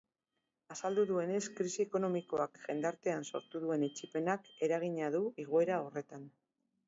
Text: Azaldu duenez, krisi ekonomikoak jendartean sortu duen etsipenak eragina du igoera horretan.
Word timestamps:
Azaldu 0.75 1.01
duenez, 1.09 1.41
krisi 1.59 1.83
ekonomikoak 1.83 2.57
jendartean 2.63 3.27
sortu 3.31 3.61
duen 3.65 3.85
etsipenak 3.89 4.49
eragina 4.69 5.11
du 5.17 5.21
igoera 5.47 5.77
horretan. 5.85 6.27